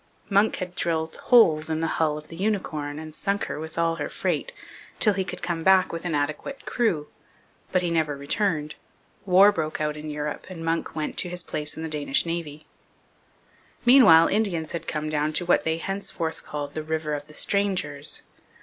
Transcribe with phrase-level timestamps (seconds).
[0.31, 3.97] Munck had drilled holes in the hull of the Unicorn and sunk her with all
[3.97, 4.51] her freight
[4.97, 7.07] till he could come back with an adequate crew;
[7.71, 8.73] but he never returned.
[9.27, 12.65] War broke out in Europe, and Munck went to his place in the Danish Navy.
[13.85, 18.23] Meanwhile Indians had come down to what they henceforth called the River of the Strangers.